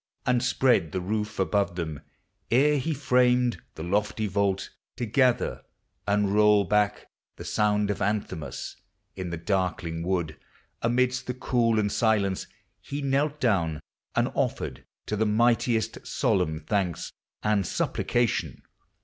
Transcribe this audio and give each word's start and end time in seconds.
And 0.25 0.41
spread 0.41 0.93
the 0.93 0.99
roof 0.99 1.37
above 1.37 1.75
them,— 1.75 2.01
ere 2.49 2.79
he 2.79 2.91
framed 2.91 3.61
The 3.75 3.83
lofty 3.83 4.25
vault, 4.25 4.71
to 4.95 5.05
gather 5.05 5.61
and 6.07 6.33
roll 6.33 6.63
back 6.63 7.05
The 7.35 7.45
sound 7.45 7.91
of 7.91 8.01
anthems; 8.01 8.77
in 9.15 9.29
the 9.29 9.37
darkling 9.37 10.01
w 10.01 10.29
I, 10.81 10.87
Amidst 10.87 11.27
the 11.27 11.35
cool 11.35 11.77
and 11.77 11.91
silence, 11.91 12.47
lie 12.91 13.01
knelt 13.01 13.39
down. 13.39 13.79
And 14.15 14.29
offered 14.33 14.83
to 15.05 15.15
the 15.15 15.27
Mightiest 15.27 16.07
solemn 16.07 16.61
thanks 16.61 17.11
And 17.43 17.63
supplication. 17.67 18.63